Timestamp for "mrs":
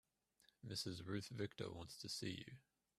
0.67-1.05